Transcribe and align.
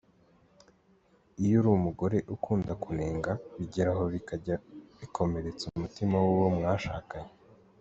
Iyo 1.43 1.55
uri 1.59 1.69
umugore 1.77 2.17
ukunda 2.35 2.71
kunenga 2.83 3.31
bigeraho 3.57 4.03
bikajya 4.13 4.55
bikomeretsa 4.99 5.63
umutima 5.77 6.15
w’uwo 6.23 6.47
mwashakanye. 6.57 7.33